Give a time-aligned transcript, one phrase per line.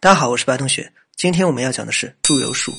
[0.00, 0.88] 大家好，我是白同学。
[1.16, 2.72] 今天我们要讲的是祝由术。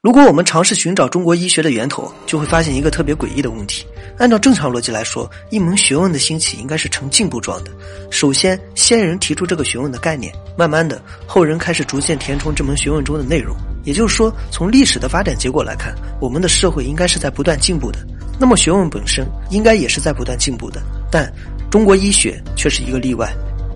[0.00, 3.84] 如果我们尝试寻找中国医学的源头，就会发现一个特别诡异的问题。
[4.18, 7.72] 按照正常逻辑来说，一门学问的兴起应该是呈进步状的。
[8.08, 13.56] 首先，先人提出这个学问的概念，慢慢的，后人开始逐渐填充这门学问中的内容。
[13.82, 17.98] 也就是说，从历史的发展结果来看，我们的社会应该是在不断进步的。
[18.38, 20.80] 那么，学问本身应该也是在不断进步的。
[21.10, 21.28] 但
[21.68, 23.28] 中国医学却是一个例外，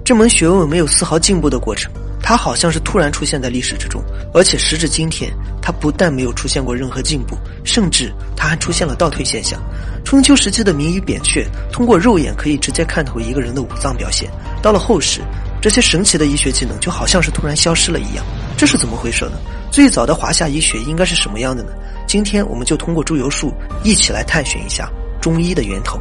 [0.05, 1.93] 这门学问没有丝毫进步的过程。
[2.23, 4.03] 它好像是突然出现在历史之中，
[4.33, 9.61] 而且时至今天，它不但没有出现过任何进步，甚至它还出现了倒退现象。
[10.05, 14.31] 春秋时期的名医扁鹊，通过肉眼可以直接看透一个人的五脏表现。
[14.63, 15.21] 到了后世，
[15.61, 18.25] 这些神奇的医学技能就好像是突然消失了一样。
[18.57, 19.33] 这是怎么回事呢？
[19.71, 21.73] 最早的华夏医学应该是什么样的呢？
[22.07, 23.53] 今天我们就通过祝由术
[23.83, 24.89] 一起来探寻一下
[25.21, 26.01] 中医的源头。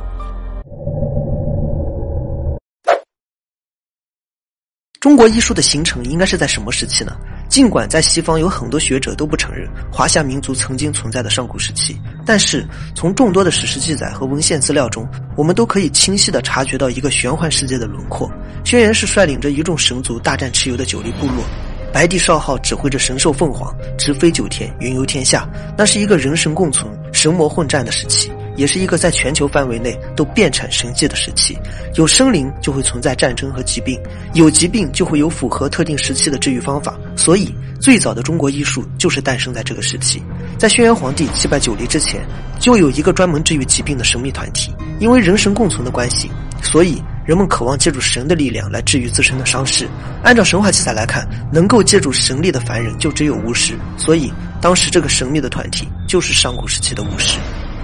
[5.01, 7.17] 中国医术的形成应该是在什么时期呢？
[7.49, 12.63] 尽管在西方有很多学者都不承认华夏民族曾经存在的上古时期，但是
[12.93, 18.31] 从众多的史实记载和文献资料中，我们都可以清晰地察觉到一个玄幻世界的轮廓。
[18.63, 21.43] 轩辕氏率领着一众神族大战蚩尤的九黎部落，
[21.91, 25.49] 白帝少昊指挥着神兽凤凰直飞九天，云游天下。
[25.75, 28.31] 那是一个人神共存、神魔混战的时期。
[28.55, 31.57] 也是一个在全球范围内都遍产神迹的时期。
[31.95, 33.99] 有生灵就会存在战争和疾病，
[34.33, 36.97] 有疾病就会有符合特定时期的治愈方法。
[37.15, 40.21] 所以，最早的中国医术就是诞生在这个时期。
[40.57, 42.21] 在轩辕皇帝祭拜九黎之前，
[42.59, 44.73] 就有一个专门治愈疾病的神秘团体。
[44.99, 46.29] 因为人神共存的关系，
[46.61, 49.87] 所以人们渴望借助神的力量来治愈自身的伤势。
[50.23, 53.73] 按照神话记载来看，能够借助神力的凡人就只有巫师。
[53.97, 57.39] 所以，当时这个神秘的团体就是上古时期的巫师。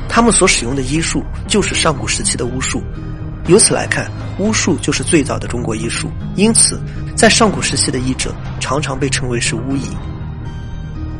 [0.09, 2.81] 他们所使用的医术就是上古时期的巫术，
[3.47, 6.09] 由此来看，巫术就是最早的中国医术。
[6.35, 6.79] 因此，
[7.15, 9.83] 在上古时期的医者常常被称为是巫医。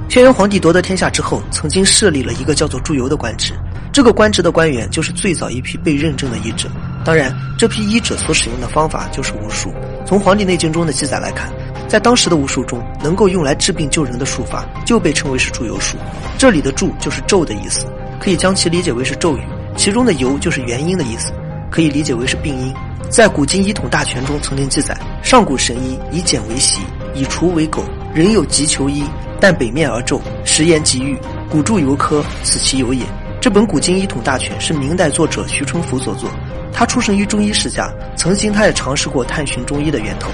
[0.10, 3.54] 轩辕皇帝夺得天下之后，曾经设立了一个叫做祝由的官职，
[3.92, 6.70] 这个官职的官员就是最早一批被认证的医者。
[7.03, 9.74] 当然，这批医者所使用的方法就是巫术。
[10.06, 11.52] 从《黄帝内经》中的记载来看，
[11.90, 15.97] 在当时的巫术中，能够用来治病救人的术法就被称为是祝由术。
[16.38, 17.86] 这里的“祝”就是咒的意思。
[18.19, 19.41] 可以将其理解为是咒语，
[19.75, 21.31] 其中的“由”就是元音的意思，
[21.69, 22.73] 可以理解为是病因。
[23.09, 26.81] 在《古今医统大全》中曾经记载：上古神医以简为习，
[27.13, 27.83] 以除为苟。
[28.13, 29.03] 人有急求医，
[29.39, 31.17] 但北面而咒，食言即愈。
[31.50, 33.03] 古著游科，此其有也。
[33.39, 36.29] 这本《古今医统大全》是明代作者徐春福所作，
[36.73, 40.29] 他出生于中医世家，曾经他也尝试过探寻中医的源头。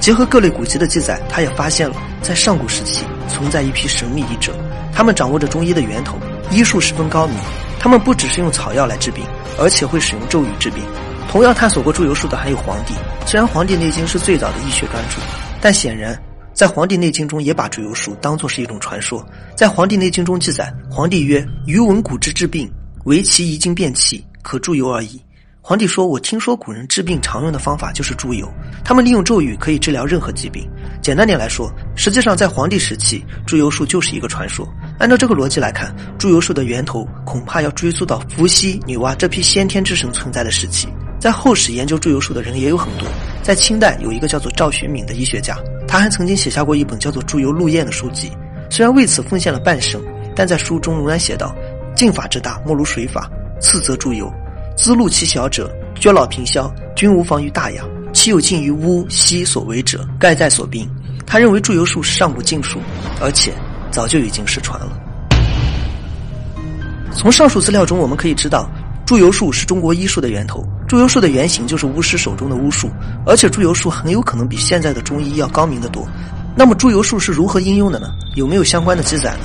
[0.00, 4.52] 结合各类古籍的记载，他也发现了在上古时期存在一批神秘医者，
[4.92, 6.18] 他们掌握着中医的源头。
[6.50, 7.36] 医术十分高明，
[7.78, 9.24] 他们不只是用草药来治病，
[9.58, 10.82] 而且会使用咒语治病。
[11.30, 12.94] 同样探索过祝由术的还有黄帝。
[13.26, 15.20] 虽然《黄帝内经》是最早的医学专著，
[15.60, 16.18] 但显然
[16.54, 19.22] 在《黄帝内经》中也把祝由术当作是一种传说。
[19.54, 22.70] 在《黄帝内经》中记载，黄帝曰：“余闻古之治病，
[23.04, 25.22] 唯其一经变气，可祝由而已。”
[25.60, 28.50] 皇帝说：“我听说古人治病常用的方法就是祝由，
[28.82, 30.66] 他们利用咒语可以治疗任何疾病。
[31.02, 34.66] 简单点来说，实际上在黄帝时期，祝由术就是一个传说。
[34.98, 40.88] 按照这个逻辑来看，祝由术的源头恐怕要追溯到伏羲、女娲这批先天之神存在的时期。
[41.20, 43.08] 在后世研究祝由术的人也有很多。
[43.42, 48.30] 在清代有一个叫做赵学敏的医学家，他还曾经写下过一本叫做《祝由录验》的书籍，
[48.70, 50.02] 虽然为此奉献了半生，
[50.34, 51.54] 但在书中仍然写道：
[51.96, 53.30] 镜法之大，莫如水法，
[53.60, 54.32] 次则祝由。”
[54.76, 57.82] 资禄其小者，绝老平消，均无妨于大雅。
[58.12, 60.88] 其有近于巫西所为者，盖在所病。
[61.26, 62.78] 他认为祝由术是上古禁术，
[63.20, 63.52] 而且
[63.98, 64.92] 早就已经失传了。
[67.12, 68.70] 从上述资料中，我们可以知道，
[69.04, 70.64] 祝由术是中国医术的源头。
[70.86, 72.88] 祝由术的原型就是巫师手中的巫术，
[73.26, 76.06] 而且祝由术很有可能比现在的中医要高明的多。
[76.54, 78.06] 那么，祝由术是如何应用的呢？
[78.36, 79.40] 有没有相关的记载呢？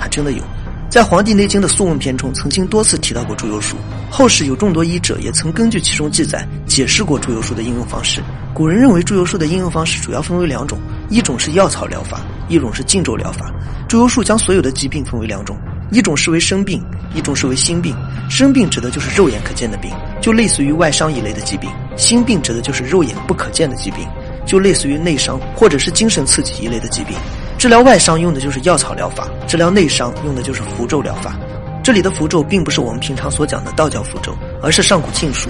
[0.00, 0.42] 还真的有。
[0.88, 3.76] 在《黄帝内经》的素问篇中，曾经多次提到过祝由术。
[4.10, 8.22] 后世有众多医者也曾根据其中记载解释过祝由术的应用方式。
[8.54, 10.78] 古人认为祝由术的应用方式主要分为两种：
[11.10, 13.52] 一种是药草疗法，一种是禁咒疗法。
[13.88, 15.56] 祝由术将所有的疾病分为两种：
[15.90, 16.82] 一种是为生病，
[17.14, 17.96] 一种是为心病。
[18.28, 19.90] 生病指的就是肉眼可见的病，
[20.20, 24.06] 就类似于外伤一类的疾病；心病指的就是肉眼不可见的疾病，
[24.44, 27.16] 就类似于内伤或者是精神刺激一类的疾病。
[27.56, 31.34] 治疗外伤用的就是药草疗法，治疗内伤用的就是符咒疗法。
[31.82, 35.48] 这里的符咒并不是我们平常所讲的道教符咒，而是上古禁术。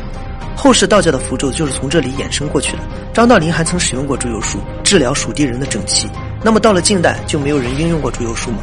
[0.54, 2.78] 后世道教的符咒就是从这里衍生过去的。
[3.12, 6.08] 张道陵还曾使用过祝由术治疗蜀地人的整气。
[6.43, 8.58] 那么到了近代，就没有人应用过祝由术吗？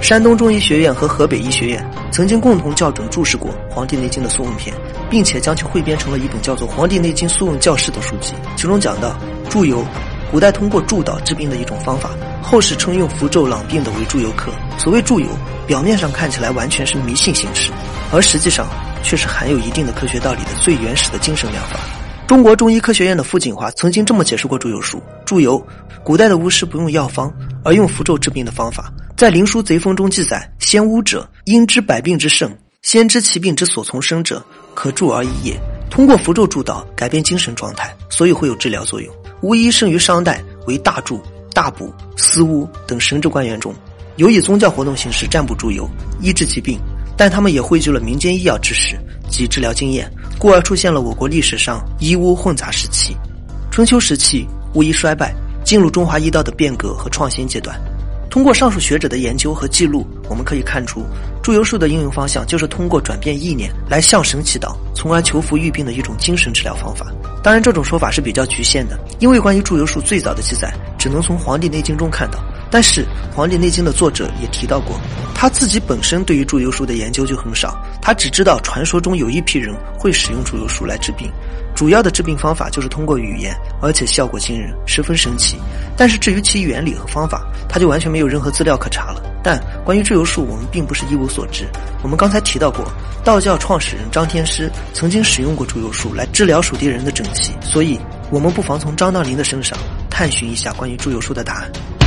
[0.00, 4.74] 山东中医学院和河北医学院曾经共同校准注释过《黄帝内经》的素问篇，
[5.10, 9.16] 并且将其汇编成了一本叫做《黄帝内经素问教室》的书籍，其中讲到
[9.48, 9.84] 祝由。
[10.30, 12.10] 古代通过祝祷治病的一种方法。
[12.42, 14.50] 后世称用符咒朗病的为祝由科。
[14.78, 15.26] 所谓祝由，
[15.66, 17.70] 表面上看起来完全是迷信形式，
[18.12, 18.66] 而实际上
[19.02, 21.80] 却是含有一定的科学道理的最原始的精神疗法。
[22.26, 25.62] 中国中医科学院的傅锦华曾经这么解释过祝由术：祝由，
[26.08, 27.30] 古代的巫师不用药方，
[27.62, 28.90] 而用符咒治病的方法。
[29.14, 32.50] 在《灵书贼风》中记载：先巫者，因知百病之盛，
[32.80, 35.60] 先知其病之所从生者，可助而已也。
[35.90, 39.14] 通过符咒助导改变精神状态，所以会有治疗作用。
[39.42, 41.20] 巫医生于商代，为大助、
[41.52, 43.74] 大卜、司巫等神职官员中，
[44.16, 45.86] 有以宗教活动形式占卜祝由，
[46.22, 46.80] 医治疾病，
[47.18, 50.10] 但他们也汇聚了民间医药知识及治疗经验。
[50.38, 53.14] 故而出现了我国历史上医巫混杂时期。
[53.70, 55.34] 春秋时期，巫医衰败，
[55.68, 57.78] 进入中华医道的变革和创新阶段。
[58.30, 61.04] 通过上述学者的研究和记录，我们可以看出，
[61.42, 67.08] 祝由术的应用方向就是通过转变意念来向神祈祷，从而求福愈病的一种精神治疗方法。
[67.42, 72.38] 当然，这种说法是比较局限的，因为关于祝由术最早的记载只能从《黄帝内经》中看到。
[72.70, 73.02] 但是，
[73.34, 75.00] 《黄帝内经》的作者也提到过，
[75.34, 81.30] 他自己本身对于祝由术的研究就很少，他只知道传说中有一批人会使用祝由术来治病，
[81.74, 85.56] 主要的治病方法就是通过语言，而且效果惊人，十分神奇。
[85.96, 89.22] 但是至于其原理和方法，他就完全没有任何资料可查了。
[89.42, 91.66] 但关于祝由术，我们并不是一无所知。
[92.02, 92.84] 我们刚才提到过，
[93.24, 97.98] 道教创始人张天师曾经使用过祝由术来治疗属地人的整气，所以
[98.30, 99.78] 我们不妨从张道陵的身上
[100.10, 101.97] 探寻一下关于祝由术的答案。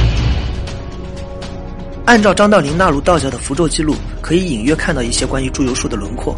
[2.06, 6.38] 按照张道陵纳入道教的符咒记录，可以隐约看到一些关于祝由术的轮廓。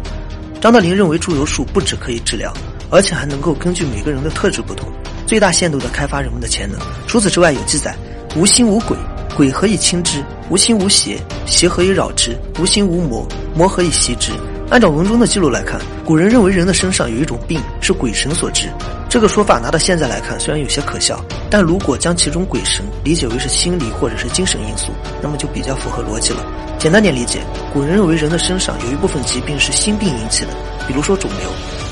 [0.60, 2.52] 张道陵认为祝由术不只可以治疗，
[2.90, 4.88] 而且还能够根据每个人的特质不同，
[5.26, 6.78] 最大限度地开发人们的潜能。
[7.06, 7.96] 除此之外，有记载：
[8.36, 8.96] 无心无鬼，
[9.36, 10.22] 鬼何以轻之？
[10.48, 12.38] 无心无邪，邪何以扰之？
[12.58, 14.32] 无心无魔，魔何以袭之？
[14.70, 18.68] 按照文中的记录来看，古人认为人的身上有一种病是鬼神所致。
[19.14, 24.90] 这个说法拿到现在来看，虽然有些可笑，但如果将其中鬼神理解为是心理或者是精神因素，
[25.22, 26.44] 那么就比较符合逻辑了。
[26.80, 27.38] 简单点理解，
[27.72, 30.50] 古人认为人的身上有一部分疾病是心病引起的，
[30.88, 31.48] 比如说肿瘤。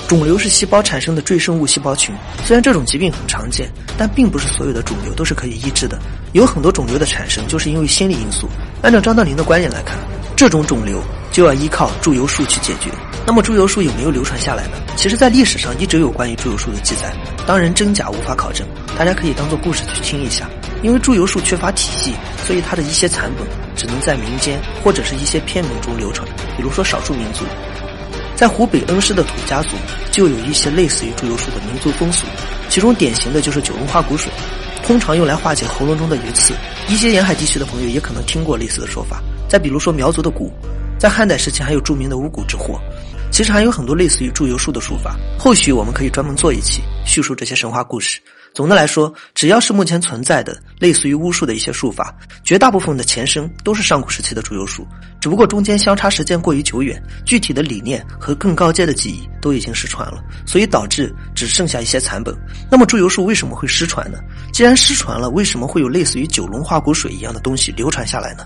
[0.08, 2.12] 肿瘤是细胞产生的赘生物细胞群，
[2.44, 5.96] 虽然这种疾病很常见，但并不是所有的肿瘤都是可以医治的。
[6.32, 8.48] 有很多肿瘤的产生就是因为心理因素。
[8.82, 9.96] 按照张道陵的观点来看，
[10.34, 12.90] 这种肿瘤就要依靠祝由术去解决。
[13.26, 14.72] 那么祝由术有没有流传下来呢？
[14.96, 17.14] 其实，在历史上一直有关于祝由术的记载，
[17.46, 18.66] 当然真假无法考证，
[18.98, 20.48] 大家可以当做故事去听一下。
[20.82, 22.12] 因为祝由术缺乏体系，
[22.44, 23.46] 所以它的一些残本
[23.76, 26.28] 只能在民间或者是一些偏门中流传。
[26.56, 27.44] 比如说少数民族，
[28.34, 29.76] 在湖北恩施的土家族
[30.10, 32.26] 就有一些类似于祝由术的民族风俗，
[32.68, 34.30] 其中典型的就是九龙花骨水，
[34.84, 36.52] 通常用来化解喉咙中的鱼刺。
[36.88, 39.22] 一些沿海地区的朋友也可能听过类似的说法。
[39.48, 40.50] 再比如说苗族的蛊，
[41.02, 42.80] 在汉代时期还有著名的巫蛊之祸。
[43.32, 48.20] 其实还有很多类似于祝由术的术法，后续我们可以专门做一期叙述这些神话故事。
[48.54, 52.14] 总的来说，只要是目前存在的类似于巫术的一些术法，
[52.44, 54.86] 绝大部分的前身都是上古时期的祝由术，
[55.20, 62.32] 只不过中间相差时间过于久远，具体的理念和更高阶的技艺都已经失传了，所以导致只剩下一些残本。
[62.70, 64.20] 那么祝由术为什么会失传呢？
[64.52, 68.44] 既然失传了，为什么会有类似于九龙化骨水一样的东西流传下来呢？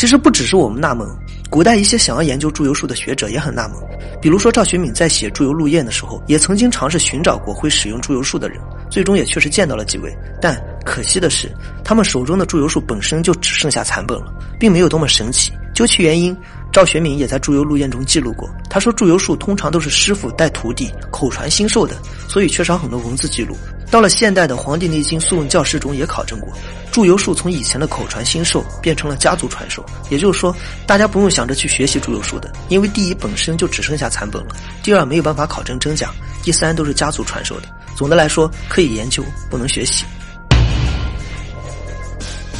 [0.00, 1.06] 其实不只是我们纳闷，
[1.50, 3.76] 古代一些想要研究祝由术的学者也很纳闷。
[4.18, 8.58] 比如说赵学敏在写《祝由录验》的时候，也曾经尝试寻找过会使用祝由术的人，
[8.88, 10.10] 最终也确实见到了几位。
[10.40, 11.52] 但可惜的是，
[11.84, 15.52] 他们手中的祝由术本身就只剩下残本了，并没有多么神奇。
[15.74, 16.34] 究其原因，
[16.72, 18.48] 赵学敏也在《祝由录验》中记录过。
[18.68, 21.96] 他说，祝由术通常都是师傅带徒弟口传心授的，
[22.28, 23.56] 所以缺少很多文字记录。
[23.90, 26.52] 到了现代的《黄帝内经·素问教室》中也考证过，
[26.92, 29.84] 祝由术从以前的口传心授变成了家族传授。
[30.10, 30.54] 也就是说，
[30.86, 36.10] 大家不用想着去学习祝由术的，因为第一本身就只剩下残本了，第二没有办法考证真假，
[36.44, 37.68] 第三都是家族传授的。
[37.96, 40.04] 总的来说，可以研究，不能学习。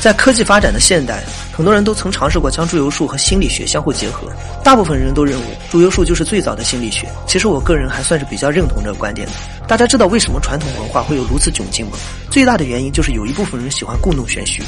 [0.00, 4.26] 在科技发展的现代，很多人都曾尝试过将祝由术和心理学相互结合。
[4.64, 7.06] 大部分人都认为祝由术就是最早的心理学。
[7.26, 9.34] 其实我个人还算是比较认同这个观点的。
[9.68, 11.98] 大家知道为什么传统文化会有如此窘境吗？
[12.30, 14.62] 最大的原因就是有一部分人喜欢故弄玄虚。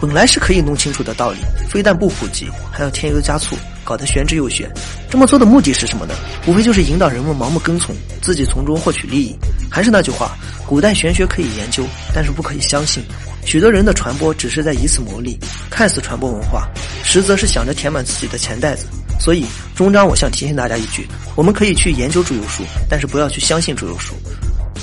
[0.00, 1.38] 本来是可以弄清楚的道理，
[1.70, 4.68] 非但不普及，还要添油加醋，搞得玄之又玄。
[5.08, 6.14] 这么做的目的是什么呢？
[6.44, 9.36] 无非就是引导人们盲目跟从，自己从中获取利益。
[9.70, 10.36] 还是那句话，
[10.66, 13.00] 古代玄学可以研究，但是不可以相信。
[13.44, 16.68] 许多人的传播只是在以此牟利，看似传播文化，
[17.04, 18.86] 实则是想着填满自己的钱袋子。
[19.20, 19.44] 所以，
[19.76, 21.06] 终章我想提醒大家一句：
[21.36, 24.14] 我们可以去研究祝由术，但是不要去相信祝由术。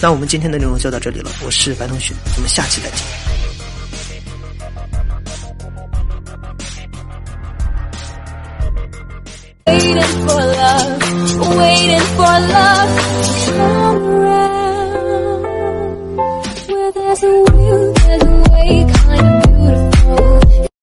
[0.01, 2.99] 那我们今天的内容就到这里了，我是白同学，我们下期再见。
[9.65, 10.99] Waiting for love,
[11.57, 13.18] waiting for love.